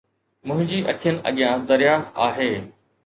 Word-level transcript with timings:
منهنجي 0.47 0.77
اکين 0.91 1.15
اڳيان 1.29 1.57
درياهه 1.69 2.05
آهي 2.29 2.51